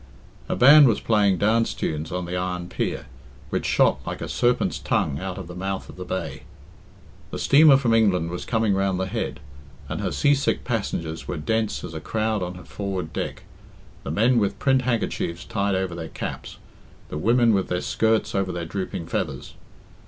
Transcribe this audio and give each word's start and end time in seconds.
A 0.49 0.55
band 0.55 0.87
was 0.87 0.99
playing 0.99 1.37
dance 1.37 1.75
tunes 1.75 2.11
on 2.11 2.25
the 2.25 2.35
iron 2.35 2.69
pier, 2.69 3.05
which 3.51 3.67
shot 3.67 3.99
like 4.03 4.19
a 4.19 4.27
serpent's 4.27 4.79
tongue 4.79 5.19
out 5.19 5.37
of 5.37 5.45
the 5.45 5.53
mouth 5.53 5.89
of 5.89 5.95
the 5.95 6.03
bay. 6.03 6.41
The 7.29 7.37
steamer 7.37 7.77
from 7.77 7.93
England 7.93 8.31
was 8.31 8.43
coming 8.43 8.73
round 8.73 8.99
the 8.99 9.05
head, 9.05 9.39
and 9.87 10.01
her 10.01 10.11
sea 10.11 10.33
sick 10.33 10.63
passengers 10.63 11.27
were 11.27 11.37
dense 11.37 11.83
as 11.83 11.93
a 11.93 11.99
crowd 12.01 12.41
on 12.41 12.55
her 12.55 12.65
forward 12.65 13.13
deck, 13.13 13.43
the 14.03 14.09
men 14.09 14.39
with 14.39 14.57
print 14.57 14.81
handkerchiefs 14.81 15.45
tied 15.45 15.75
over 15.75 15.93
their 15.93 16.09
caps, 16.09 16.57
the 17.09 17.17
women 17.19 17.53
with 17.53 17.67
their 17.67 17.79
skirts 17.81 18.33
over 18.33 18.51
their 18.51 18.65
drooping 18.65 19.05
feathers. 19.05 19.53